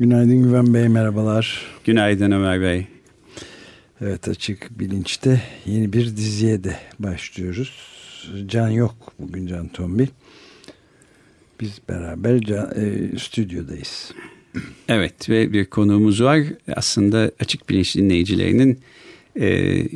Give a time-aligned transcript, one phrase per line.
[0.00, 1.66] Günaydın Güven Bey, merhabalar.
[1.84, 2.86] Günaydın Ömer Bey.
[4.00, 7.72] Evet açık bilinçte yeni bir diziye de başlıyoruz.
[8.46, 10.06] Can yok bugün Can Tombil.
[11.60, 14.12] Biz beraber can, e, stüdyodayız.
[14.88, 16.40] Evet ve bir konuğumuz var.
[16.72, 18.80] Aslında açık bilinç dinleyicilerinin
[19.36, 19.46] e,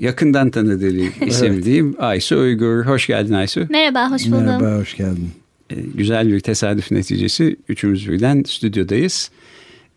[0.00, 1.65] yakından tanıdığı isim evet.
[1.65, 1.97] diyeyim.
[1.98, 2.84] Aysu Uygur.
[2.84, 3.67] Hoş geldin Aysu.
[3.71, 4.45] Merhaba, hoş buldum.
[4.45, 5.31] Merhaba, hoş geldin.
[5.71, 9.31] E, güzel bir tesadüf neticesi üçümüz birden stüdyodayız.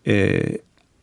[0.08, 0.44] E,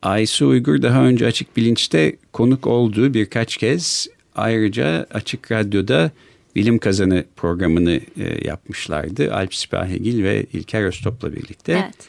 [0.02, 6.10] Aysu Uygur daha önce Açık Bilinç'te konuk olduğu birkaç kez ayrıca Açık Radyo'da
[6.56, 9.34] Bilim Kazanı programını e, yapmışlardı.
[9.34, 11.72] Alp Sipahegil ve İlker Öztop'la birlikte.
[11.72, 12.08] Evet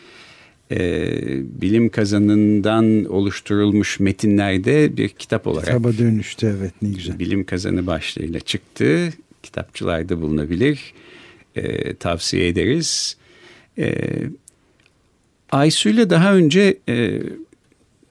[0.71, 5.66] e, bilim kazanından oluşturulmuş metinlerde bir kitap olarak.
[5.66, 7.19] Kitaba dönüştü evet ne güzel.
[7.19, 9.13] Bilim kazanı başlığıyla çıktı.
[9.43, 10.93] Kitapçılarda bulunabilir.
[11.55, 13.17] E, tavsiye ederiz.
[13.77, 13.95] E,
[15.56, 17.22] Aysu ile daha önce e,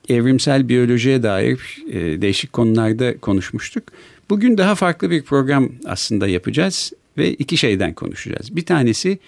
[0.09, 3.85] evrimsel biyolojiye dair e, değişik konularda konuşmuştuk.
[4.31, 8.57] Bugün daha farklı bir program aslında yapacağız ve iki şeyden konuşacağız.
[8.57, 9.19] Bir tanesi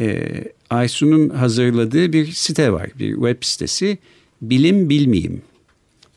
[0.00, 0.28] e,
[0.70, 2.90] Aysun'un hazırladığı bir site var.
[2.98, 3.98] Bir web sitesi.
[4.42, 5.42] Bilim Bilmeyeyim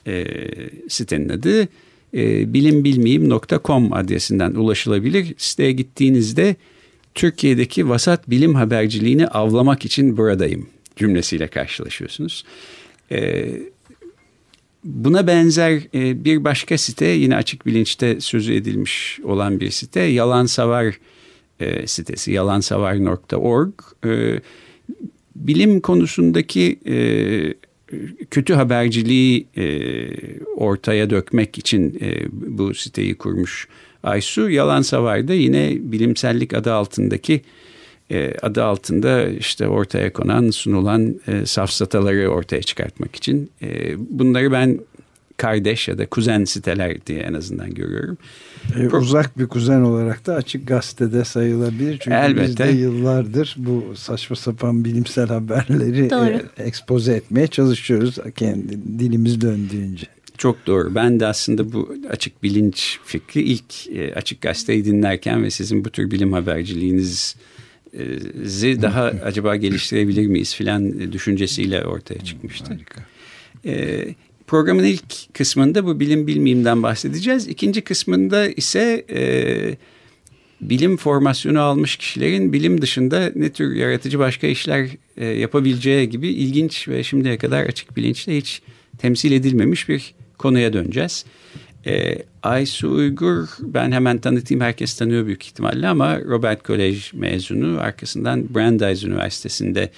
[0.07, 0.25] e,
[0.89, 1.61] sitenin adı.
[2.13, 5.33] E, bilimbilmeyeyim.com adresinden ulaşılabilir.
[5.37, 6.55] Siteye gittiğinizde
[7.13, 12.45] Türkiye'deki vasat bilim haberciliğini avlamak için buradayım cümlesiyle karşılaşıyorsunuz.
[13.11, 13.49] E,
[14.83, 20.45] buna benzer e, bir başka site yine açık bilinçte sözü edilmiş olan bir site Yalan
[20.45, 20.99] Savar
[21.59, 23.73] e, sitesi yalansavar.org
[24.05, 24.39] e,
[25.35, 26.97] bilim konusundaki e,
[28.31, 30.07] kötü haberciliği e,
[30.55, 33.67] ortaya dökmek için e, bu siteyi kurmuş
[34.03, 34.49] Aysu.
[34.49, 37.41] Yalan Savar'da yine bilimsellik adı altındaki
[38.41, 43.49] adı altında işte ortaya konan sunulan e, safsataları ortaya çıkartmak için.
[43.61, 44.79] E, bunları ben
[45.37, 48.17] kardeş ya da kuzen siteler diye en azından görüyorum.
[48.75, 51.99] Ee, uzak bir kuzen olarak da açık gazetede sayılabilir.
[51.99, 52.47] Çünkü Elbette.
[52.47, 60.07] biz de yıllardır bu saçma sapan bilimsel haberleri e, ekspoze etmeye çalışıyoruz kendi dilimiz döndüğünce.
[60.37, 60.95] Çok doğru.
[60.95, 65.89] Ben de aslında bu açık bilinç fikri ilk e, açık gazeteyi dinlerken ve sizin bu
[65.89, 67.35] tür bilim haberciliğiniz
[68.43, 72.73] zi daha acaba geliştirebilir miyiz filan düşüncesiyle ortaya çıkmıştı.
[72.73, 73.01] Harika.
[73.65, 74.15] Ee,
[74.47, 77.47] Programın ilk kısmında bu bilim bilmeyimden bahsedeceğiz.
[77.47, 79.21] İkinci kısmında ise e,
[80.61, 86.87] bilim formasyonu almış kişilerin bilim dışında ne tür yaratıcı başka işler e, yapabileceği gibi ilginç
[86.87, 88.61] ve şimdiye kadar açık bilinçle hiç
[88.97, 91.25] temsil edilmemiş bir konuya döneceğiz.
[91.87, 98.55] E, Aysu Uygur ben hemen tanıtayım herkes tanıyor büyük ihtimalle ama Robert College mezunu arkasından
[98.55, 99.89] Brandeis Üniversitesi'nde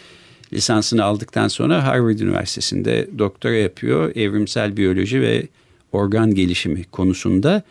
[0.54, 4.16] lisansını aldıktan sonra Harvard Üniversitesi'nde doktora yapıyor.
[4.16, 5.48] Evrimsel biyoloji ve
[5.92, 7.64] organ gelişimi konusunda.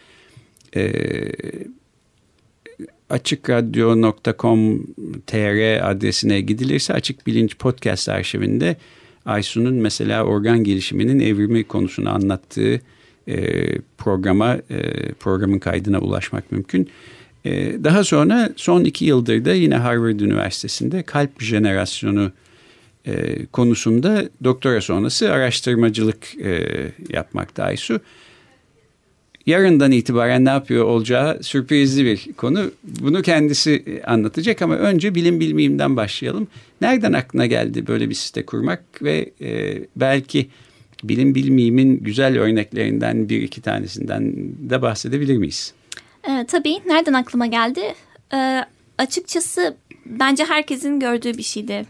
[0.76, 0.92] E,
[3.10, 8.76] açıkradyo.com.tr adresine gidilirse Açık Bilinç Podcast arşivinde
[9.26, 12.80] Aysun'un mesela organ gelişiminin evrimi konusunu anlattığı
[13.98, 16.90] programa e, programın kaydına ulaşmak mümkün.
[17.44, 22.32] E, daha sonra son iki yıldır da yine Harvard Üniversitesi'nde kalp jenerasyonu
[23.06, 26.62] e, konusunda doktora sonrası araştırmacılık e,
[27.08, 28.00] yapmakta Aysu.
[29.46, 32.70] Yarından itibaren ne yapıyor olacağı sürprizli bir konu.
[33.00, 36.48] Bunu kendisi anlatacak ama önce bilim bilmeyimden başlayalım.
[36.80, 40.48] Nereden aklına geldi böyle bir site kurmak ve e, belki
[41.02, 44.32] bilim bilmeyimin güzel örneklerinden bir iki tanesinden
[44.70, 45.74] de bahsedebilir miyiz?
[46.28, 46.78] E, tabii.
[46.86, 47.94] Nereden aklıma geldi?
[48.32, 48.64] E,
[48.98, 49.76] açıkçası
[50.06, 51.86] bence herkesin gördüğü bir şeydi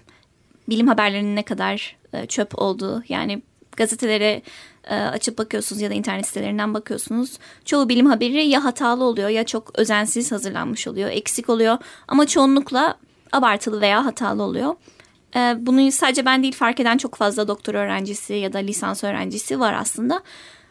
[0.69, 3.43] bilim haberlerinin ne kadar e, çöp olduğu yani
[3.77, 4.43] gazetelere
[4.91, 7.39] e, açıp bakıyorsunuz ya da internet sitelerinden bakıyorsunuz.
[7.65, 11.79] Çoğu bilim haberi ya hatalı oluyor ya çok özensiz hazırlanmış oluyor, eksik oluyor
[12.09, 12.99] ama çoğunlukla
[13.33, 14.75] abartılı veya hatalı oluyor.
[15.37, 19.61] E, bunu sadece ben değil fark eden çok fazla doktor öğrencisi ya da lisans öğrencisi
[19.61, 20.23] var aslında.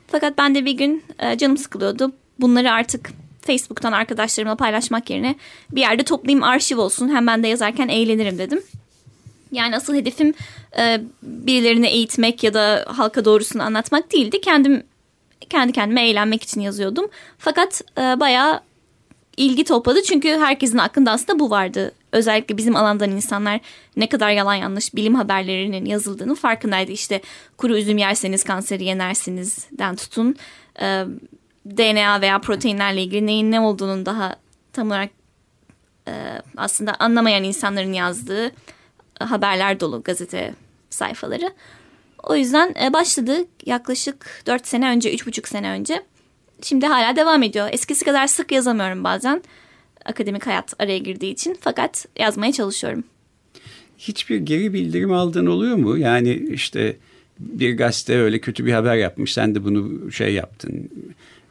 [0.07, 2.11] Fakat ben de bir gün e, canım sıkılıyordu.
[2.39, 3.09] Bunları artık
[3.41, 5.35] Facebook'tan arkadaşlarımla paylaşmak yerine
[5.71, 7.09] bir yerde toplayayım arşiv olsun.
[7.09, 8.61] Hem ben de yazarken eğlenirim dedim
[9.51, 10.33] Yani asıl hedefim
[10.77, 14.41] e, birilerini eğitmek ya da halka doğrusunu anlatmak değildi.
[14.41, 14.83] Kendim
[15.49, 17.07] kendi kendime eğlenmek için yazıyordum.
[17.37, 18.61] Fakat e, bayağı
[19.37, 21.91] ilgi topladı çünkü herkesin aklında aslında bu vardı.
[22.15, 23.59] Özellikle bizim alandan insanlar
[23.97, 26.91] ne kadar yalan yanlış bilim haberlerinin yazıldığını farkındaydı.
[26.91, 27.21] İşte
[27.57, 30.35] kuru üzüm yerseniz kanseri yenersinizden tutun.
[30.81, 31.05] E,
[31.65, 34.35] DNA veya proteinlerle ilgili neyin ne olduğunun daha
[34.73, 35.09] tam olarak
[36.07, 38.51] e, aslında anlamayan insanların yazdığı
[39.19, 40.53] haberler dolu gazete
[40.89, 41.53] sayfaları.
[42.23, 46.03] O yüzden e, başladı yaklaşık 4 sene önce, 3,5 sene önce.
[46.61, 47.69] Şimdi hala devam ediyor.
[47.71, 49.43] Eskisi kadar sık yazamıyorum bazen.
[50.05, 51.57] Akademik hayat araya girdiği için.
[51.61, 53.03] Fakat yazmaya çalışıyorum.
[53.97, 55.97] Hiçbir geri bildirim aldığın oluyor mu?
[55.97, 56.95] Yani işte
[57.39, 59.33] bir gazete öyle kötü bir haber yapmış.
[59.33, 60.89] Sen de bunu şey yaptın.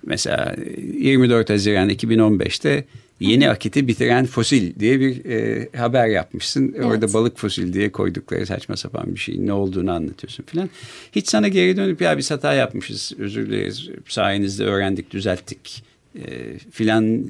[0.06, 0.56] Mesela
[0.98, 2.84] 24 Haziran 2015'te
[3.20, 6.72] yeni akiti bitiren fosil diye bir e, haber yapmışsın.
[6.76, 6.86] Evet.
[6.86, 10.70] Orada balık fosil diye koydukları saçma sapan bir şeyin ne olduğunu anlatıyorsun filan.
[11.12, 15.84] Hiç sana geri dönüp ya biz hata yapmışız özür dileriz sayenizde öğrendik düzelttik
[16.14, 17.24] e, filan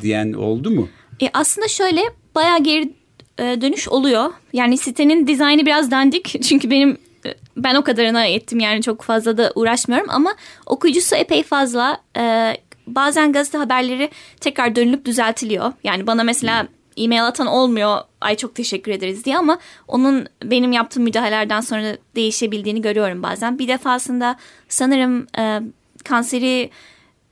[0.00, 0.88] diyen oldu mu?
[1.22, 2.00] E, aslında şöyle
[2.34, 2.92] bayağı geri
[3.38, 4.32] e, dönüş oluyor.
[4.52, 9.36] Yani sitenin dizaynı biraz dandik çünkü benim e, ben o kadarına ettim yani çok fazla
[9.36, 10.34] da uğraşmıyorum ama
[10.66, 11.98] okuyucusu epey fazla.
[12.16, 12.54] E,
[12.86, 15.72] bazen gazete haberleri tekrar dönülüp düzeltiliyor.
[15.84, 19.58] Yani bana mesela e-mail atan olmuyor ay çok teşekkür ederiz diye ama
[19.88, 23.58] onun benim yaptığım müdahalelerden sonra değişebildiğini görüyorum bazen.
[23.58, 24.36] Bir defasında
[24.68, 25.60] sanırım e,
[26.04, 26.70] kanseri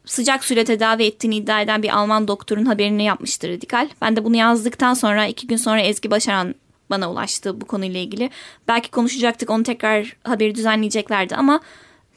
[0.04, 3.88] sıcak suyla tedavi ettiğini iddia eden bir Alman doktorun haberini yapmıştı Radikal.
[4.00, 6.54] Ben de bunu yazdıktan sonra iki gün sonra Ezgi Başaran
[6.90, 8.30] bana ulaştı bu konuyla ilgili.
[8.68, 11.60] Belki konuşacaktık onu tekrar haberi düzenleyeceklerdi ama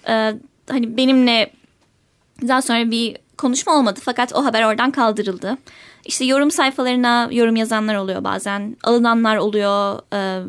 [0.07, 0.33] e,
[0.69, 1.51] hani benimle
[2.47, 5.57] daha sonra bir konuşma olmadı fakat o haber oradan kaldırıldı.
[6.05, 8.77] İşte yorum sayfalarına yorum yazanlar oluyor bazen.
[8.83, 9.99] Alınanlar oluyor.
[10.13, 10.43] E,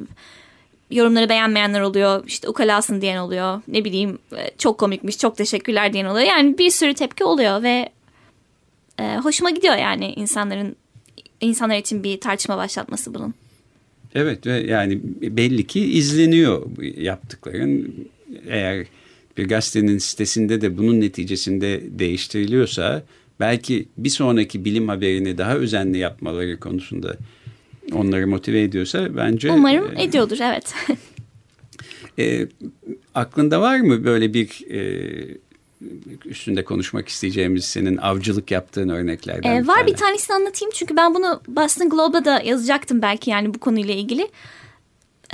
[0.90, 2.24] yorumları beğenmeyenler oluyor.
[2.26, 3.60] İşte ukalasın diyen oluyor.
[3.68, 6.26] Ne bileyim e, çok komikmiş çok teşekkürler diyen oluyor.
[6.26, 7.88] Yani bir sürü tepki oluyor ve
[9.00, 10.76] e, hoşuma gidiyor yani insanların
[11.40, 13.34] insanlar için bir tartışma başlatması bunun.
[14.14, 16.66] Evet ve yani belli ki izleniyor
[16.96, 17.94] yaptıkların.
[18.48, 18.86] Eğer
[19.36, 23.02] bir gazetenin sitesinde de bunun neticesinde değiştiriliyorsa
[23.40, 27.16] belki bir sonraki bilim haberini daha özenli yapmaları konusunda
[27.92, 29.52] onları motive ediyorsa bence...
[29.52, 30.74] Umarım e, ediyordur evet.
[32.18, 32.46] e,
[33.14, 35.36] aklında var mı böyle bir e,
[36.24, 39.56] üstünde konuşmak isteyeceğimiz senin avcılık yaptığın örneklerden?
[39.56, 39.86] Ee, bir var tane.
[39.86, 44.28] bir tanesini anlatayım çünkü ben bunu Boston Globe'da da yazacaktım belki yani bu konuyla ilgili.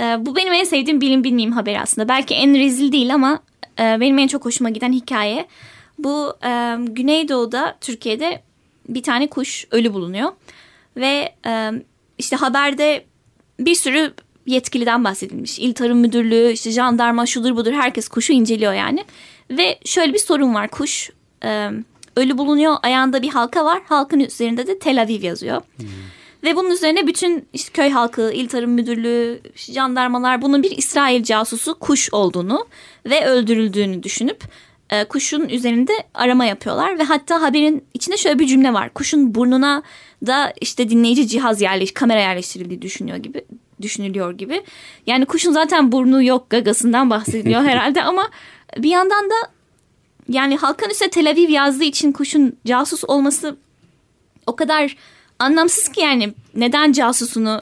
[0.01, 2.07] Ee, bu benim en sevdiğim bilim bilmeyeyim haberi aslında.
[2.07, 3.39] Belki en rezil değil ama
[3.79, 5.47] e, benim en çok hoşuma giden hikaye.
[5.97, 8.41] Bu e, Güneydoğu'da Türkiye'de
[8.89, 10.31] bir tane kuş ölü bulunuyor.
[10.97, 11.71] Ve e,
[12.23, 13.05] işte haberde
[13.59, 14.13] bir sürü
[14.45, 15.59] yetkiliden bahsedilmiş.
[15.59, 19.05] İl Tarım Müdürlüğü, işte jandarma, şudur budur herkes kuşu inceliyor yani.
[19.49, 20.67] Ve şöyle bir sorun var.
[20.67, 21.09] Kuş
[21.43, 21.69] e,
[22.15, 22.75] ölü bulunuyor.
[22.83, 23.81] Ayağında bir halka var.
[23.89, 25.61] Halkın üzerinde de Tel Aviv yazıyor.
[25.77, 25.87] Hmm.
[26.43, 31.79] Ve bunun üzerine bütün işte köy halkı, il tarım müdürlüğü, jandarmalar bunun bir İsrail casusu
[31.79, 32.65] kuş olduğunu
[33.05, 34.43] ve öldürüldüğünü düşünüp
[34.89, 36.99] e, kuşun üzerinde arama yapıyorlar.
[36.99, 38.93] Ve hatta haberin içinde şöyle bir cümle var.
[38.93, 39.83] Kuşun burnuna
[40.25, 43.45] da işte dinleyici cihaz yerleş, kamera yerleştirildiği düşünüyor gibi
[43.81, 44.63] düşünülüyor gibi.
[45.07, 48.29] Yani kuşun zaten burnu yok gagasından bahsediliyor herhalde ama
[48.77, 49.35] bir yandan da
[50.29, 53.57] yani halkın üstüne Tel Aviv yazdığı için kuşun casus olması
[54.47, 54.97] o kadar
[55.39, 57.61] anlamsız ki yani neden casusunu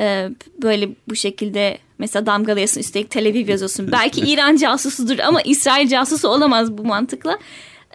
[0.00, 0.28] e,
[0.62, 3.92] böyle bu şekilde mesela damgalayasın üstelik Tel Aviv yazıyorsun.
[3.92, 7.38] Belki İran casusudur ama İsrail casusu olamaz bu mantıkla.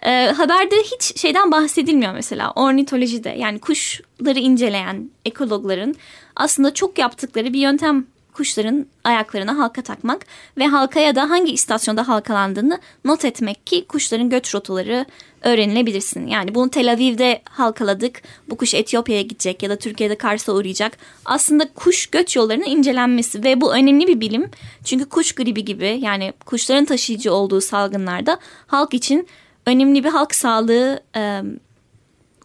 [0.02, 5.94] E, haberde hiç şeyden bahsedilmiyor mesela ornitolojide yani kuşları inceleyen ekologların
[6.36, 10.26] aslında çok yaptıkları bir yöntem kuşların ayaklarına halka takmak
[10.58, 15.06] ve halkaya da hangi istasyonda halkalandığını not etmek ki kuşların göç rotaları
[15.42, 16.26] öğrenilebilirsin.
[16.26, 20.98] Yani bunu Tel Aviv'de halkaladık, bu kuş Etiyopya'ya gidecek ya da Türkiye'de Kars'a uğrayacak.
[21.24, 24.50] Aslında kuş göç yollarının incelenmesi ve bu önemli bir bilim.
[24.84, 29.28] Çünkü kuş gribi gibi yani kuşların taşıyıcı olduğu salgınlarda halk için
[29.66, 31.42] önemli bir halk sağlığı e,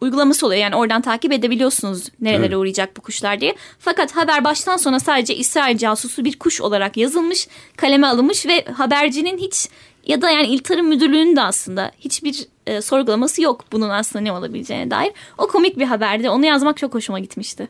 [0.02, 0.62] uygulaması oluyor.
[0.62, 2.56] Yani oradan takip edebiliyorsunuz nerelere evet.
[2.56, 3.56] uğrayacak bu kuşlar diye.
[3.80, 9.38] Fakat haber baştan sona sadece İsrail casusu bir kuş olarak yazılmış, kaleme alınmış ve habercinin
[9.38, 9.70] hiç
[10.08, 14.32] ya da yani İl Tarım Müdürlüğü'nün de aslında hiçbir e, sorgulaması yok bunun aslında ne
[14.32, 15.12] olabileceğine dair.
[15.38, 16.30] O komik bir haberdi.
[16.30, 17.68] Onu yazmak çok hoşuma gitmişti.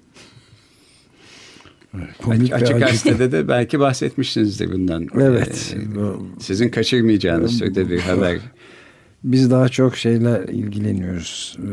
[2.24, 5.08] Komik Açık gazetede de belki bahsetmişsinizdir bundan.
[5.16, 5.76] Evet.
[5.76, 8.38] Ee, sizin kaçırmayacağınız türde bir haber
[9.32, 11.58] Biz daha çok şeyler ilgileniyoruz.
[11.60, 11.68] Ee,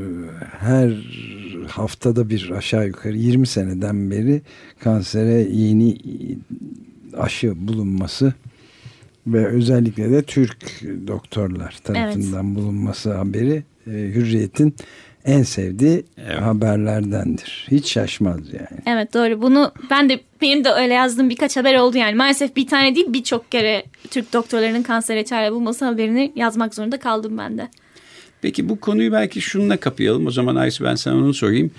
[0.58, 0.92] her
[1.68, 4.42] haftada bir aşağı yukarı 20 seneden beri
[4.80, 5.96] kansere yeni
[7.16, 8.34] aşı bulunması
[9.26, 12.56] ve özellikle de Türk doktorlar tarafından evet.
[12.56, 14.75] bulunması haberi e, Hürriyet'in
[15.25, 16.43] en sevdiği evet.
[16.43, 17.66] haberlerdendir.
[17.71, 18.81] Hiç şaşmaz yani.
[18.87, 19.43] Evet doğru.
[19.43, 22.14] Bunu ben de benim de öyle yazdığım birkaç haber oldu yani.
[22.14, 27.38] Maalesef bir tane değil birçok kere Türk doktorlarının kansere çare bulması haberini yazmak zorunda kaldım
[27.38, 27.69] ben de.
[28.43, 30.26] Peki bu konuyu belki şununla kapayalım.
[30.26, 31.71] O zaman Aysu ben sana onu sorayım.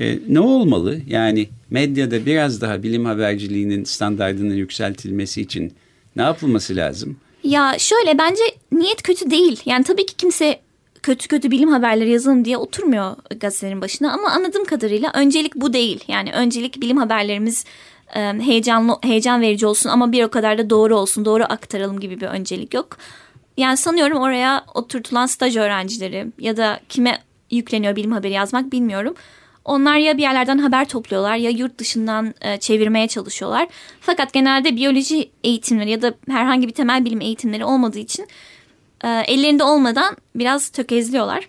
[0.00, 1.00] Ee, ne olmalı?
[1.06, 5.72] Yani medyada biraz daha bilim haberciliğinin standartının yükseltilmesi için
[6.16, 7.16] ne yapılması lazım?
[7.42, 8.42] Ya şöyle bence
[8.72, 9.60] niyet kötü değil.
[9.66, 10.60] Yani tabii ki kimse
[11.04, 14.12] kötü kötü bilim haberleri yazalım diye oturmuyor gazetelerin başına.
[14.12, 16.04] Ama anladığım kadarıyla öncelik bu değil.
[16.08, 17.64] Yani öncelik bilim haberlerimiz
[18.40, 22.26] heyecanlı, heyecan verici olsun ama bir o kadar da doğru olsun, doğru aktaralım gibi bir
[22.26, 22.96] öncelik yok.
[23.56, 27.18] Yani sanıyorum oraya oturtulan staj öğrencileri ya da kime
[27.50, 29.14] yükleniyor bilim haberi yazmak bilmiyorum.
[29.64, 33.68] Onlar ya bir yerlerden haber topluyorlar ya yurt dışından e, çevirmeye çalışıyorlar.
[34.00, 38.28] Fakat genelde biyoloji eğitimleri ya da herhangi bir temel bilim eğitimleri olmadığı için
[39.08, 41.48] ellerinde olmadan biraz tökezliyorlar.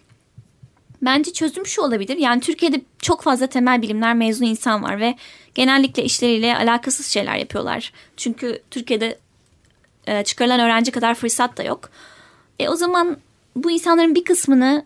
[1.02, 2.18] Bence çözüm şu olabilir.
[2.18, 5.16] Yani Türkiye'de çok fazla temel bilimler mezun insan var ve
[5.56, 7.94] genellikle işleriyle alakasız şeyler yapıyorlar.
[8.18, 9.18] Çünkü Türkiye'de
[10.08, 11.90] e, çıkarılan öğrenci kadar fırsat da yok.
[12.60, 13.18] E, o zaman
[13.56, 14.86] bu insanların bir kısmını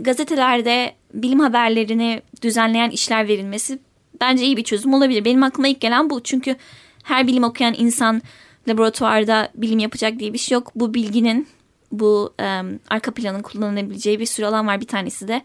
[0.00, 3.78] gazetelerde bilim haberlerini düzenleyen işler verilmesi
[4.20, 5.24] bence iyi bir çözüm olabilir.
[5.24, 6.22] Benim aklıma ilk gelen bu.
[6.22, 6.56] Çünkü
[7.02, 8.22] her bilim okuyan insan
[8.68, 10.72] laboratuvarda bilim yapacak diye bir şey yok.
[10.74, 11.48] Bu bilginin
[11.92, 14.80] bu e, arka planın kullanılabileceği bir sürü alan var.
[14.80, 15.42] Bir tanesi de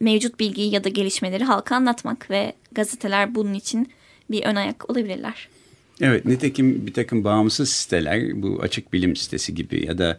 [0.00, 3.88] mevcut bilgiyi ya da gelişmeleri halka anlatmak ve gazeteler bunun için
[4.30, 5.48] bir ön ayak olabilirler.
[6.00, 10.18] Evet nitekim bir takım bağımsız siteler bu açık bilim sitesi gibi ya da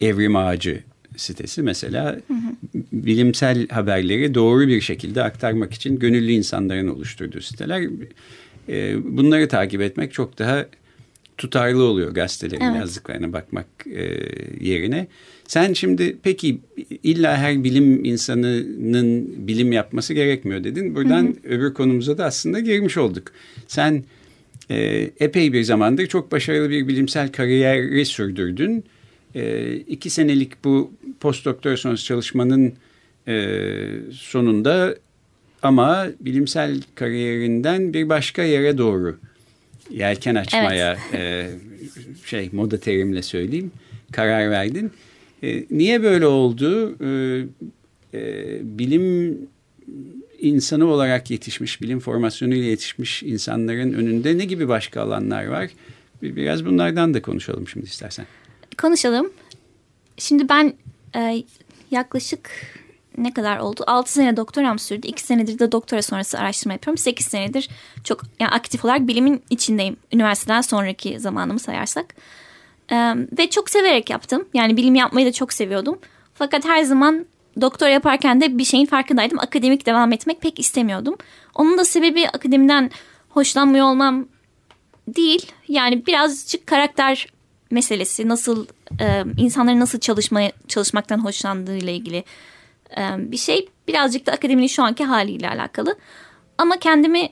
[0.00, 0.82] evrim ağacı
[1.16, 2.82] sitesi mesela hı hı.
[2.92, 7.88] bilimsel haberleri doğru bir şekilde aktarmak için gönüllü insanların oluşturduğu siteler.
[9.04, 10.66] Bunları takip etmek çok daha
[11.38, 12.76] tutarlı oluyor gazetelerin evet.
[12.76, 14.02] yazdıklarına bakmak e,
[14.60, 15.06] yerine.
[15.46, 16.58] Sen şimdi peki
[17.02, 20.94] illa her bilim insanının bilim yapması gerekmiyor dedin.
[20.94, 21.54] Buradan hı hı.
[21.54, 23.32] öbür konumuza da aslında girmiş olduk.
[23.66, 24.04] Sen
[24.70, 28.84] e, epey bir zamandır çok başarılı bir bilimsel kariyeri sürdürdün.
[29.34, 32.72] E, iki senelik bu postdoktor sonrası çalışmanın
[33.28, 33.56] e,
[34.12, 34.96] sonunda
[35.62, 39.18] ama bilimsel kariyerinden bir başka yere doğru
[39.90, 41.20] yelken açmaya evet.
[41.20, 43.72] e, şey moda terimle söyleyeyim
[44.12, 44.92] karar verdin.
[45.42, 46.96] E, niye böyle oldu?
[47.04, 47.42] E,
[48.14, 48.18] e,
[48.78, 49.38] bilim
[50.38, 55.70] insanı olarak yetişmiş, bilim formasyonuyla yetişmiş insanların önünde ne gibi başka alanlar var?
[56.22, 58.26] Biraz bunlardan da konuşalım şimdi istersen.
[58.78, 59.30] Konuşalım.
[60.18, 60.74] Şimdi ben
[61.16, 61.44] e,
[61.90, 62.50] yaklaşık
[63.18, 63.84] ne kadar oldu?
[63.86, 65.06] 6 sene doktoram sürdü.
[65.06, 66.98] 2 senedir de doktora sonrası araştırma yapıyorum.
[66.98, 67.68] 8 senedir
[68.04, 69.96] çok yani aktif olarak bilimin içindeyim.
[70.12, 72.14] Üniversiteden sonraki zamanımı sayarsak.
[72.92, 74.48] Ee, ve çok severek yaptım.
[74.54, 75.98] Yani bilim yapmayı da çok seviyordum.
[76.34, 77.26] Fakat her zaman
[77.60, 79.38] doktor yaparken de bir şeyin farkındaydım.
[79.38, 81.16] Akademik devam etmek pek istemiyordum.
[81.54, 82.90] Onun da sebebi akademiden
[83.28, 84.26] hoşlanmıyor olmam
[85.08, 85.52] değil.
[85.68, 87.26] Yani birazcık karakter
[87.70, 88.28] meselesi.
[88.28, 88.66] Nasıl
[89.00, 92.24] e, insanların nasıl çalışmaya çalışmaktan hoşlandığı ile ilgili
[93.18, 93.68] bir şey.
[93.88, 95.96] Birazcık da akademinin şu anki haliyle alakalı.
[96.58, 97.28] Ama kendimi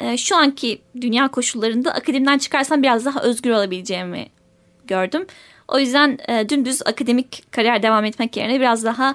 [0.00, 4.26] e, şu anki dünya koşullarında akademiden çıkarsam biraz daha özgür olabileceğimi
[4.84, 5.26] gördüm.
[5.68, 9.14] O yüzden e, dümdüz akademik kariyer devam etmek yerine biraz daha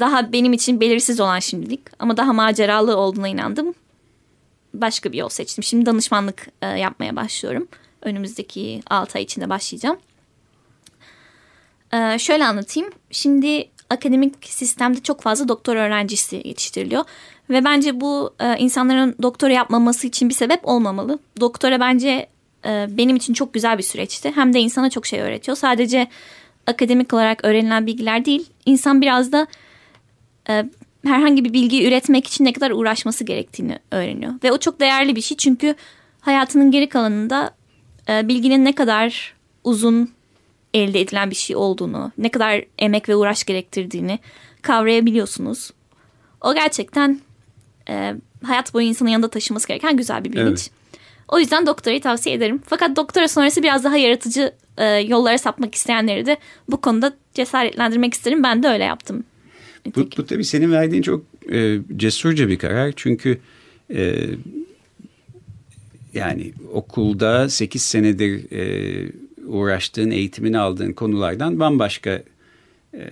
[0.00, 3.74] daha benim için belirsiz olan şimdilik ama daha maceralı olduğuna inandım.
[4.74, 5.64] Başka bir yol seçtim.
[5.64, 7.68] Şimdi danışmanlık e, yapmaya başlıyorum.
[8.02, 9.98] Önümüzdeki 6 ay içinde başlayacağım.
[11.94, 12.90] E, şöyle anlatayım.
[13.10, 17.04] Şimdi akademik sistemde çok fazla doktor öğrencisi yetiştiriliyor.
[17.50, 21.18] Ve bence bu e, insanların doktora yapmaması için bir sebep olmamalı.
[21.40, 22.26] Doktora bence
[22.64, 24.32] e, benim için çok güzel bir süreçti.
[24.34, 25.56] Hem de insana çok şey öğretiyor.
[25.56, 26.08] Sadece
[26.66, 28.46] akademik olarak öğrenilen bilgiler değil.
[28.66, 29.46] İnsan biraz da
[30.48, 30.64] e,
[31.06, 34.32] herhangi bir bilgiyi üretmek için ne kadar uğraşması gerektiğini öğreniyor.
[34.44, 35.74] Ve o çok değerli bir şey çünkü
[36.20, 37.54] hayatının geri kalanında
[38.08, 39.34] bilginin ne kadar
[39.64, 40.10] uzun
[40.74, 44.18] elde edilen bir şey olduğunu, ne kadar emek ve uğraş gerektirdiğini
[44.62, 45.70] kavrayabiliyorsunuz.
[46.40, 47.20] O gerçekten
[47.88, 50.46] e, hayat boyu insanın yanında taşıması gereken güzel bir bilinç.
[50.46, 50.70] Evet.
[51.28, 52.60] O yüzden doktorayı tavsiye ederim.
[52.66, 56.36] Fakat doktora sonrası biraz daha yaratıcı e, yollara sapmak isteyenleri de
[56.70, 58.42] bu konuda cesaretlendirmek isterim.
[58.42, 59.24] Ben de öyle yaptım.
[59.96, 62.92] Bu, bu tabii senin verdiğin çok e, cesurca bir karar.
[62.96, 63.38] Çünkü
[63.94, 64.14] e,
[66.14, 72.22] yani okulda 8 senedir e, uğraştığın, eğitimini aldığın konulardan bambaşka
[72.94, 73.10] e,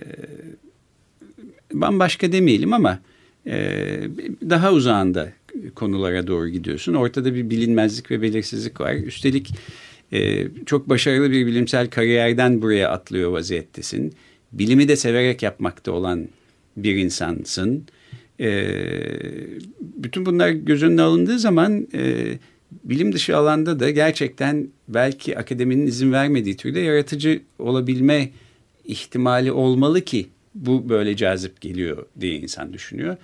[1.73, 2.99] bambaşka demeyelim ama
[3.47, 3.77] e,
[4.49, 5.29] daha uzağında
[5.75, 6.93] konulara doğru gidiyorsun.
[6.93, 8.93] Ortada bir bilinmezlik ve belirsizlik var.
[8.93, 9.51] Üstelik
[10.13, 14.13] e, çok başarılı bir bilimsel kariyerden buraya atlıyor vaziyettesin.
[14.51, 16.27] Bilimi de severek yapmakta olan
[16.77, 17.85] bir insansın.
[18.39, 18.69] E,
[19.81, 22.33] bütün bunlar göz önüne alındığı zaman e,
[22.83, 28.29] bilim dışı alanda da gerçekten belki akademinin izin vermediği türde yaratıcı olabilme
[28.85, 33.17] ihtimali olmalı ki bu böyle cazip geliyor diye insan düşünüyor.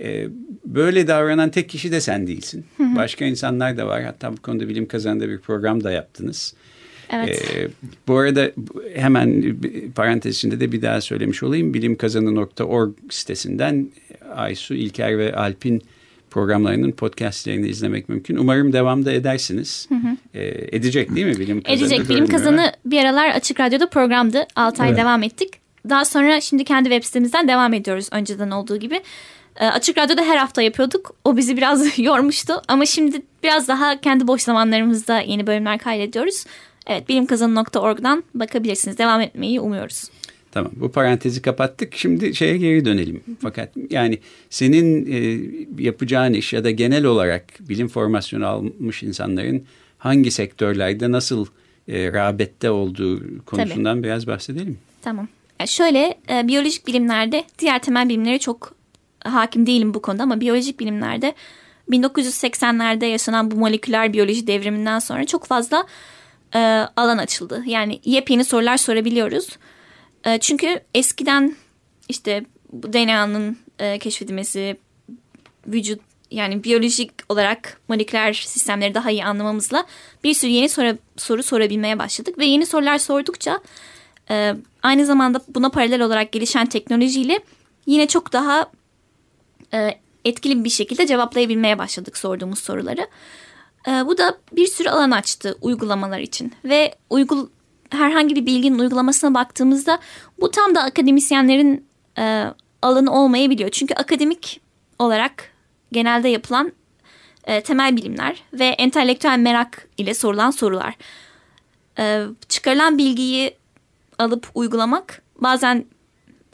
[0.00, 0.28] Ee,
[0.64, 2.64] böyle davranan tek kişi de sen değilsin.
[2.78, 4.02] Başka insanlar da var.
[4.02, 6.54] Hatta bu konuda bilim kazanında bir program da yaptınız.
[7.12, 7.42] Evet.
[7.56, 7.68] Ee,
[8.08, 8.50] bu arada
[8.94, 9.56] hemen
[9.94, 11.74] parantez içinde de bir daha söylemiş olayım.
[11.74, 13.88] Bilimkazanı.org sitesinden
[14.34, 15.82] Aysu, İlker ve Alp'in
[16.36, 18.36] programlarının podcastlerini izlemek mümkün.
[18.36, 19.86] Umarım devamda edersiniz.
[19.88, 20.16] Hı hı.
[20.34, 21.78] E, edecek değil mi Bilim Kazanı?
[21.78, 22.08] Edecek.
[22.08, 24.46] Bilim Kazanı bir aralar Açık Radyo'da programdı.
[24.56, 24.98] 6 ay evet.
[24.98, 25.50] devam ettik.
[25.88, 29.00] Daha sonra şimdi kendi web sitemizden devam ediyoruz önceden olduğu gibi.
[29.56, 31.14] E, Açık Radyo'da her hafta yapıyorduk.
[31.24, 32.62] O bizi biraz yormuştu.
[32.68, 36.44] Ama şimdi biraz daha kendi boş zamanlarımızda yeni bölümler kaydediyoruz.
[36.86, 38.98] Evet bilimkazanı.org'dan bakabilirsiniz.
[38.98, 40.10] Devam etmeyi umuyoruz.
[40.56, 41.96] Tamam bu parantezi kapattık.
[41.96, 43.22] Şimdi şeye geri dönelim.
[43.40, 44.18] Fakat yani
[44.50, 45.40] senin e,
[45.84, 49.64] yapacağın iş ya da genel olarak bilim formasyonu almış insanların
[49.98, 51.46] hangi sektörlerde nasıl
[51.88, 54.04] e, rağbette olduğu konusundan Tabii.
[54.04, 54.78] biraz bahsedelim.
[55.02, 55.28] Tamam.
[55.60, 58.74] Yani şöyle e, biyolojik bilimlerde diğer temel bilimlere çok
[59.24, 61.34] hakim değilim bu konuda ama biyolojik bilimlerde
[61.90, 65.86] 1980'lerde yaşanan bu moleküler biyoloji devriminden sonra çok fazla
[66.54, 66.58] e,
[66.96, 67.62] alan açıldı.
[67.66, 69.48] Yani yepyeni sorular sorabiliyoruz.
[70.26, 71.56] E, çünkü eskiden
[72.08, 74.76] işte bu DNA'nın e, keşfedilmesi,
[75.66, 79.86] vücut yani biyolojik olarak moleküler sistemleri daha iyi anlamamızla
[80.24, 82.38] bir sürü yeni soru, soru sorabilmeye başladık.
[82.38, 83.60] Ve yeni sorular sordukça
[84.30, 87.40] e, aynı zamanda buna paralel olarak gelişen teknolojiyle
[87.86, 88.70] yine çok daha
[89.74, 93.08] e, etkili bir şekilde cevaplayabilmeye başladık sorduğumuz soruları.
[93.88, 97.48] E, bu da bir sürü alan açtı uygulamalar için ve uygul
[97.90, 99.98] herhangi bir bilginin uygulamasına baktığımızda
[100.40, 101.86] bu tam da akademisyenlerin
[102.18, 102.44] e,
[102.82, 103.70] alanı olmayabiliyor.
[103.70, 104.60] Çünkü akademik
[104.98, 105.50] olarak
[105.92, 106.72] genelde yapılan
[107.44, 110.94] e, temel bilimler ve entelektüel merak ile sorulan sorular.
[111.98, 113.56] E, çıkarılan bilgiyi
[114.18, 115.84] alıp uygulamak bazen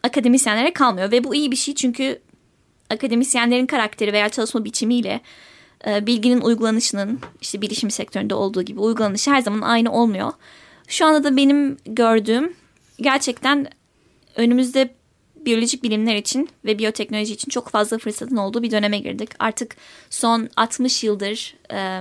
[0.03, 2.19] akademisyenlere kalmıyor ve bu iyi bir şey çünkü
[2.91, 5.21] akademisyenlerin karakteri veya çalışma biçimiyle
[5.87, 10.33] e, bilginin uygulanışının işte bilişim sektöründe olduğu gibi uygulanışı her zaman aynı olmuyor.
[10.89, 12.55] Şu anda da benim gördüğüm
[13.01, 13.67] gerçekten
[14.37, 14.95] önümüzde
[15.37, 19.31] biyolojik bilimler için ve biyoteknoloji için çok fazla fırsatın olduğu bir döneme girdik.
[19.39, 19.77] Artık
[20.11, 22.01] son 60 yıldır e,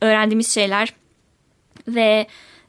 [0.00, 0.94] öğrendiğimiz şeyler
[1.88, 2.26] ve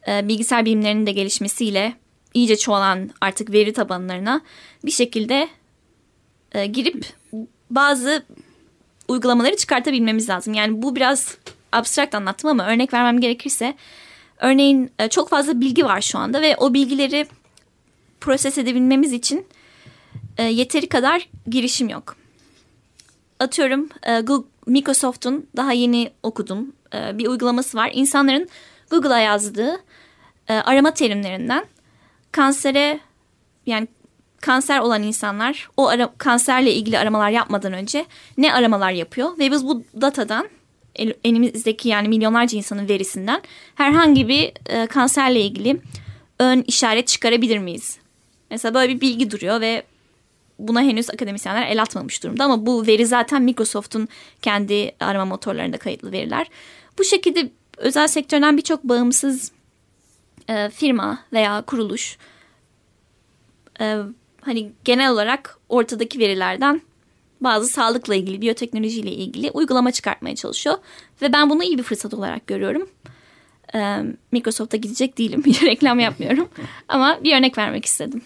[0.08, 1.94] e, bilgisayar bilimlerinin de gelişmesiyle
[2.34, 4.42] iyice çoğalan artık veri tabanlarına
[4.86, 5.50] bir şekilde
[6.52, 7.06] e, girip
[7.70, 8.26] bazı
[9.08, 10.54] uygulamaları çıkartabilmemiz lazım.
[10.54, 11.38] Yani bu biraz
[11.72, 13.76] abstrakt anlattım ama örnek vermem gerekirse
[14.38, 17.28] Örneğin e, çok fazla bilgi var şu anda ve o bilgileri
[18.22, 19.48] proses edebilmemiz için
[20.38, 22.16] e, yeteri kadar girişim yok.
[23.40, 24.24] Atıyorum e,
[24.66, 26.74] Microsoft'un daha yeni okudum
[27.14, 27.92] bir uygulaması var.
[27.94, 28.50] İnsanların
[28.90, 29.84] Google'a yazdığı
[30.48, 31.66] arama terimlerinden
[32.32, 33.00] kansere
[33.66, 33.88] yani
[34.42, 38.06] kanser olan insanlar o ara, kanserle ilgili aramalar yapmadan önce
[38.38, 40.50] ne aramalar yapıyor ve biz bu datadan
[40.96, 43.42] elimizdeki yani milyonlarca insanın verisinden
[43.76, 45.82] herhangi bir e, kanserle ilgili
[46.40, 47.98] ön işaret çıkarabilir miyiz?
[48.52, 49.84] Mesela böyle bir bilgi duruyor ve
[50.60, 54.08] buna henüz akademisyenler el atmamış durumda ama bu veri zaten Microsoft'un
[54.42, 56.48] kendi arama motorlarında kayıtlı veriler.
[56.98, 59.52] Bu şekilde özel sektörden birçok bağımsız
[60.50, 62.18] e, firma veya kuruluş
[63.82, 63.98] e,
[64.42, 66.82] hani genel olarak ortadaki verilerden
[67.44, 70.76] bazı sağlıkla ilgili, biyoteknolojiyle ilgili uygulama çıkartmaya çalışıyor.
[71.22, 72.90] Ve ben bunu iyi bir fırsat olarak görüyorum.
[73.76, 73.98] Ee,
[74.32, 75.44] Microsoft'a gidecek değilim.
[75.62, 76.50] Reklam yapmıyorum.
[76.88, 78.22] Ama bir örnek vermek istedim.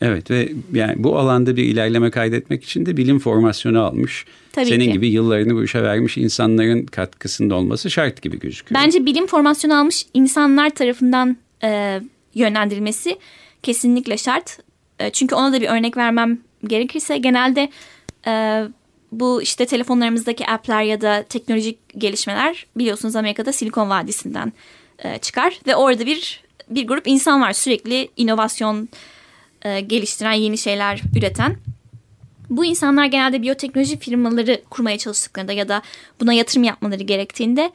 [0.00, 4.24] Evet ve yani bu alanda bir ilerleme kaydetmek için de bilim formasyonu almış.
[4.52, 4.92] Tabii Senin ki.
[4.92, 8.82] gibi yıllarını bu işe vermiş insanların katkısında olması şart gibi gözüküyor.
[8.82, 12.00] Bence bilim formasyonu almış insanlar tarafından e,
[12.34, 13.18] yönlendirilmesi
[13.62, 14.58] kesinlikle şart.
[14.98, 17.68] E, çünkü ona da bir örnek vermem gerekirse genelde
[18.26, 18.64] e,
[19.12, 24.52] bu işte telefonlarımızdaki app'ler ya da teknolojik gelişmeler biliyorsunuz Amerika'da Silikon Vadisi'nden
[24.98, 28.88] e, çıkar ve orada bir bir grup insan var sürekli inovasyon
[29.62, 31.56] e, geliştiren yeni şeyler üreten.
[32.50, 35.82] Bu insanlar genelde biyoteknoloji firmaları kurmaya çalıştıklarında ya da
[36.20, 37.72] buna yatırım yapmaları gerektiğinde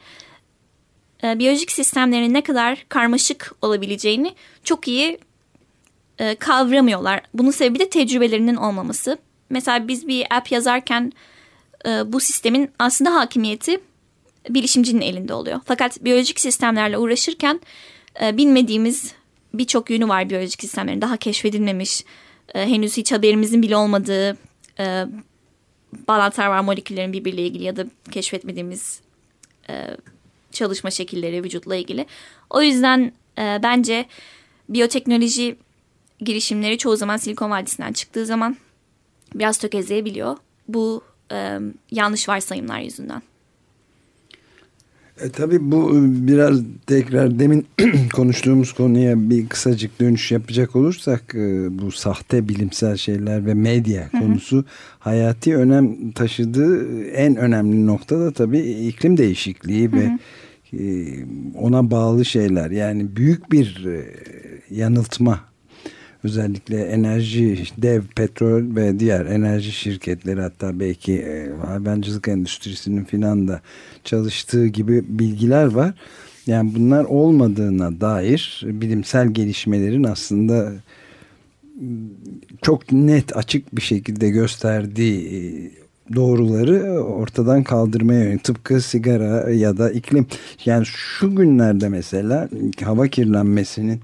[1.24, 4.34] e, biyolojik sistemlerin ne kadar karmaşık olabileceğini
[4.64, 5.18] çok iyi
[6.18, 7.22] e, kavramıyorlar.
[7.34, 9.18] Bunun sebebi de tecrübelerinin olmaması.
[9.50, 11.12] Mesela biz bir app yazarken
[11.86, 13.80] e, bu sistemin aslında hakimiyeti
[14.48, 15.60] bilişimcinin elinde oluyor.
[15.64, 17.60] Fakat biyolojik sistemlerle uğraşırken
[18.22, 19.14] e, bilmediğimiz
[19.54, 21.00] birçok yönü var biyolojik sistemlerin.
[21.00, 22.04] Daha keşfedilmemiş,
[22.54, 24.36] e, henüz hiç haberimizin bile olmadığı
[24.78, 25.04] e,
[26.08, 29.00] bağlantılar var moleküllerin birbiriyle ilgili ya da keşfetmediğimiz
[30.52, 32.06] çalışma şekilleri vücutla ilgili.
[32.50, 34.06] O yüzden bence
[34.68, 35.56] biyoteknoloji
[36.20, 38.56] girişimleri çoğu zaman Silikon Vadisi'nden çıktığı zaman
[39.34, 40.36] biraz tökezleyebiliyor.
[40.68, 41.58] Bu e,
[41.90, 43.22] yanlış varsayımlar yüzünden.
[45.20, 47.66] E, tabii bu e, biraz tekrar demin
[48.14, 54.16] konuştuğumuz konuya bir kısacık dönüş yapacak olursak e, bu sahte bilimsel şeyler ve medya Hı
[54.16, 54.20] -hı.
[54.20, 54.64] konusu
[54.98, 60.00] hayati önem taşıdığı en önemli nokta da tabii iklim değişikliği Hı -hı.
[60.00, 60.18] ve
[61.58, 64.04] ona bağlı şeyler yani büyük bir e,
[64.70, 65.49] yanıltma
[66.24, 73.60] özellikle enerji, dev petrol ve diğer enerji şirketleri hatta belki e, hayvancılık endüstrisinin filan da
[74.04, 75.94] çalıştığı gibi bilgiler var.
[76.46, 80.72] Yani bunlar olmadığına dair bilimsel gelişmelerin aslında
[82.62, 85.40] çok net açık bir şekilde gösterdiği e,
[86.14, 90.26] doğruları ortadan kaldırmaya yönelik tıpkı sigara ya da iklim
[90.64, 92.48] yani şu günlerde mesela
[92.84, 94.00] hava kirlenmesinin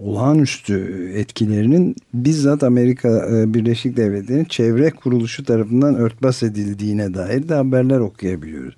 [0.00, 7.98] olağanüstü etkilerinin bizzat Amerika e, Birleşik Devletleri'nin çevre kuruluşu tarafından örtbas edildiğine dair de haberler
[7.98, 8.76] okuyabiliyoruz.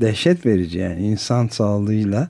[0.00, 2.28] Dehşet verici yani insan sağlığıyla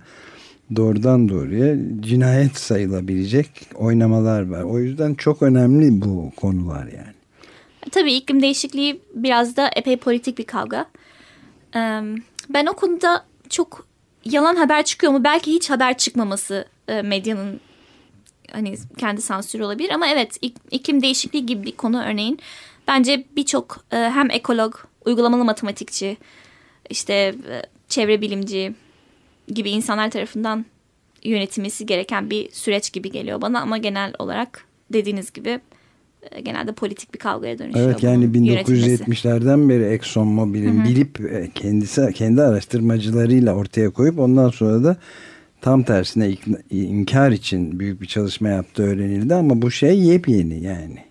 [0.77, 4.63] doğrudan doğruya cinayet sayılabilecek oynamalar var.
[4.63, 7.15] O yüzden çok önemli bu konular yani.
[7.91, 10.87] Tabii iklim değişikliği biraz da epey politik bir kavga.
[12.55, 13.87] Ben o konuda çok
[14.25, 15.25] yalan haber çıkıyor mu?
[15.25, 17.61] Belki hiç haber çıkmaması e, medyanın
[18.53, 20.39] hani kendi sansürü olabilir ama evet
[20.71, 22.39] iklim değişikliği gibi bir konu örneğin
[22.89, 26.17] bence birçok e, hem ekolog, uygulamalı matematikçi,
[26.91, 27.15] işte
[27.51, 28.75] e, çevre bilimci
[29.49, 30.65] gibi insanlar tarafından
[31.25, 35.61] yönetilmesi gereken bir süreç gibi geliyor bana ama genel olarak dediğiniz gibi
[36.31, 37.87] e, genelde politik bir kavgaya dönüşüyor.
[37.87, 41.19] Evet yani 1970'lerden beri Exxon Mobil'in bilip
[41.55, 44.97] kendisi kendi araştırmacılarıyla ortaya koyup ondan sonra da
[45.61, 46.37] tam tersine
[46.71, 51.05] inkar için büyük bir çalışma yaptığı öğrenildi ama bu şey yepyeni yani.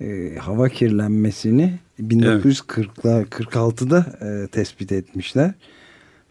[0.00, 5.50] E, hava kirlenmesini 1940'lar 46'da e, tespit etmişler.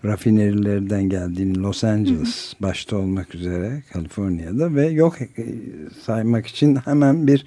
[0.06, 2.64] Rafinerilerden geldiğini Los Angeles hı hı.
[2.64, 5.28] başta olmak üzere Kaliforniya'da ve yok e,
[6.06, 7.46] saymak için hemen bir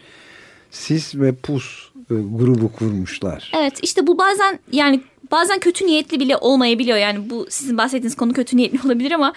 [0.70, 3.52] sis ve pus e, grubu kurmuşlar.
[3.56, 6.98] Evet işte bu bazen yani bazen kötü niyetli bile olmayabiliyor.
[6.98, 9.32] Yani bu sizin bahsettiğiniz konu kötü niyetli olabilir ama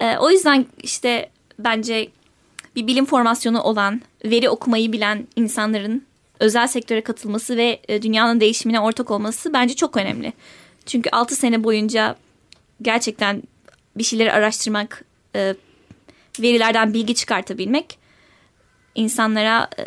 [0.00, 2.08] e, o yüzden işte bence
[2.76, 6.06] bir bilim formasyonu olan, veri okumayı bilen insanların
[6.40, 10.32] özel sektöre katılması ve e, dünyanın değişimine ortak olması bence çok önemli.
[10.86, 12.16] Çünkü 6 sene boyunca
[12.82, 13.42] gerçekten
[13.96, 15.04] bir şeyleri araştırmak,
[15.36, 15.54] e,
[16.40, 17.98] verilerden bilgi çıkartabilmek
[18.94, 19.84] insanlara e,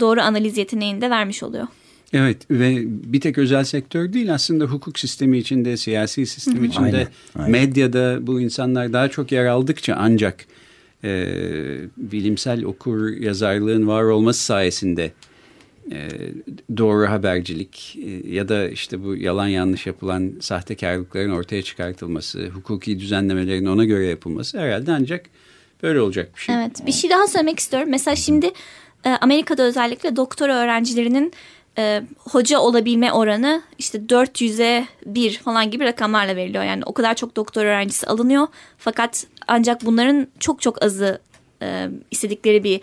[0.00, 1.66] doğru analiz yeteneğini de vermiş oluyor.
[2.12, 7.08] Evet ve bir tek özel sektör değil aslında hukuk sistemi içinde, siyasi sistem içinde, aynen,
[7.34, 7.50] aynen.
[7.50, 10.46] medyada bu insanlar daha çok yer aldıkça ancak
[11.04, 11.26] e,
[11.96, 15.12] bilimsel okur yazarlığın var olması sayesinde
[15.92, 16.08] e,
[16.76, 23.66] doğru habercilik e, ya da işte bu yalan yanlış yapılan sahtekarlıkların ortaya çıkartılması, hukuki düzenlemelerin
[23.66, 25.26] ona göre yapılması herhalde ancak
[25.82, 26.54] böyle olacak bir şey.
[26.54, 27.88] Evet bir şey daha söylemek istiyorum.
[27.90, 28.50] Mesela şimdi
[29.04, 31.32] e, Amerika'da özellikle doktora öğrencilerinin
[31.78, 36.64] e, hoca olabilme oranı işte 400'e 1 falan gibi rakamlarla veriliyor.
[36.64, 38.46] Yani o kadar çok doktor öğrencisi alınıyor.
[38.78, 41.20] Fakat ancak bunların çok çok azı
[41.62, 42.80] e, istedikleri bir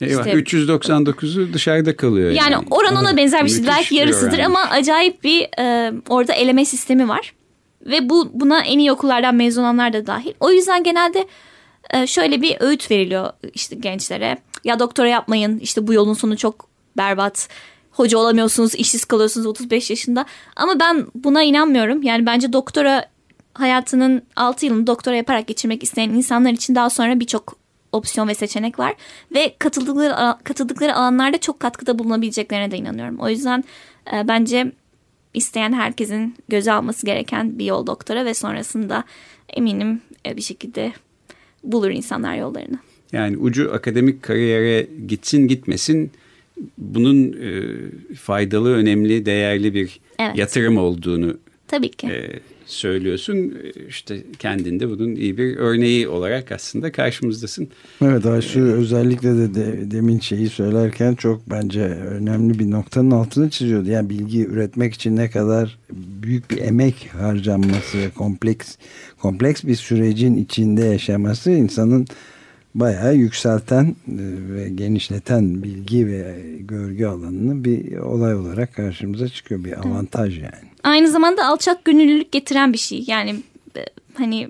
[0.00, 2.30] Eyvah, işte, 399'u dışarıda kalıyor.
[2.30, 3.66] Yani, yani oran ona benzer bir şey.
[3.66, 7.34] Belki yarısıdır ama acayip bir e, orada eleme sistemi var.
[7.86, 10.32] Ve bu buna en iyi okullardan mezun olanlar da dahil.
[10.40, 11.26] O yüzden genelde
[11.90, 14.38] e, şöyle bir öğüt veriliyor işte gençlere.
[14.64, 17.48] Ya doktora yapmayın işte bu yolun sonu çok berbat.
[17.90, 20.26] Hoca olamıyorsunuz, işsiz kalıyorsunuz 35 yaşında.
[20.56, 22.02] Ama ben buna inanmıyorum.
[22.02, 23.04] Yani bence doktora
[23.54, 27.56] hayatının 6 yılını doktora yaparak geçirmek isteyen insanlar için daha sonra birçok
[27.92, 28.94] opsiyon ve seçenek var.
[29.34, 33.18] Ve katıldıkları, katıldıkları alanlarda çok katkıda bulunabileceklerine de inanıyorum.
[33.18, 33.64] O yüzden
[34.12, 34.72] e, bence
[35.34, 39.04] isteyen herkesin göze alması gereken bir yol doktora ve sonrasında
[39.48, 40.92] eminim e, bir şekilde
[41.64, 42.78] bulur insanlar yollarını.
[43.12, 46.10] Yani ucu akademik kariyere gitsin gitmesin
[46.78, 47.62] bunun e,
[48.14, 50.38] faydalı, önemli, değerli bir evet.
[50.38, 51.36] yatırım olduğunu
[51.68, 52.06] Tabii ki.
[52.06, 53.54] E, söylüyorsun.
[53.88, 57.68] İşte kendinde bunun iyi bir örneği olarak aslında karşımızdasın.
[58.02, 63.90] Evet Aysu özellikle de, de demin şeyi söylerken çok bence önemli bir noktanın altını çiziyordu.
[63.90, 65.78] Yani bilgi üretmek için ne kadar
[66.22, 68.76] büyük bir emek harcanması ve kompleks
[69.22, 72.06] kompleks bir sürecin içinde yaşaması insanın
[72.80, 73.94] bayağı yükselten e,
[74.54, 79.64] ve genişleten bilgi ve görgü alanını bir olay olarak karşımıza çıkıyor.
[79.64, 80.68] Bir avantaj yani.
[80.82, 83.04] Aynı zamanda alçak gönüllülük getiren bir şey.
[83.06, 83.36] Yani
[83.76, 84.48] e, hani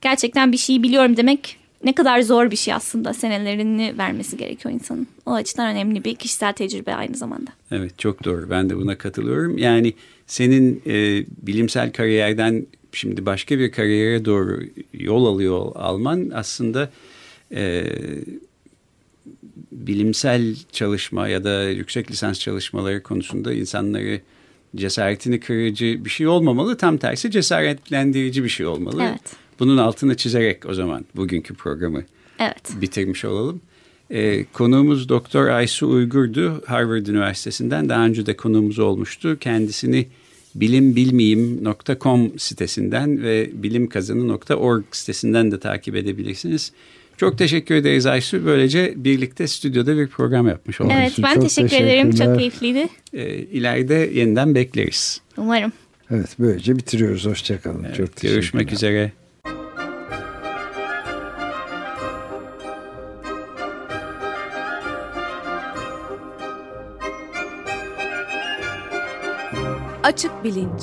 [0.00, 5.06] gerçekten bir şeyi biliyorum demek ne kadar zor bir şey aslında senelerini vermesi gerekiyor insanın.
[5.26, 7.50] O açıdan önemli bir kişisel tecrübe aynı zamanda.
[7.70, 9.58] Evet çok doğru ben de buna katılıyorum.
[9.58, 9.94] Yani
[10.26, 14.60] senin e, bilimsel kariyerden şimdi başka bir kariyere doğru
[14.92, 16.90] yol alıyor alman aslında
[17.54, 17.86] e,
[19.72, 24.20] bilimsel çalışma ya da yüksek lisans çalışmaları konusunda insanları
[24.76, 26.76] cesaretini kırıcı bir şey olmamalı.
[26.76, 29.02] Tam tersi cesaretlendirici bir şey olmalı.
[29.02, 29.36] Evet.
[29.58, 32.02] Bunun altını çizerek o zaman bugünkü programı
[32.38, 32.80] evet.
[32.80, 33.60] bitirmiş olalım.
[34.10, 37.88] Ee, konuğumuz Doktor Aysu Uygur'du Harvard Üniversitesi'nden.
[37.88, 39.38] Daha önce de konuğumuz olmuştu.
[39.40, 40.08] Kendisini
[40.54, 46.72] bilimbilmeyim.com sitesinden ve bilimkazanı.org sitesinden de takip edebilirsiniz.
[47.16, 48.46] Çok teşekkür ederiz Aysu.
[48.46, 50.92] Böylece birlikte stüdyoda bir program yapmış olduk.
[50.96, 52.10] Evet ben çok teşekkür ederim.
[52.10, 52.88] Çok keyifliydi.
[53.12, 55.20] Ee, ileride yeniden bekleriz.
[55.36, 55.72] Umarım.
[56.10, 57.26] Evet böylece bitiriyoruz.
[57.26, 57.84] Hoşçakalın.
[57.84, 59.12] Evet, çok Görüşmek üzere.
[70.02, 70.82] Açık Bilinç